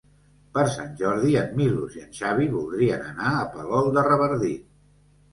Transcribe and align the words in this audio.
Per 0.53 0.61
Sant 0.75 0.93
Jordi 1.01 1.33
en 1.41 1.51
Milos 1.59 1.97
i 1.97 2.01
en 2.03 2.07
Xavi 2.19 2.47
voldrien 2.53 3.03
anar 3.11 3.33
a 3.33 3.43
Palol 3.57 3.91
de 3.99 4.05
Revardit. 4.09 4.65